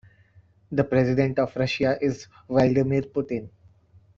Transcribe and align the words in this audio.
The 0.71 0.83
president 0.83 1.37
of 1.37 1.55
Russia 1.55 1.95
is 2.01 2.25
Vladimir 2.49 3.03
Putin. 3.03 3.51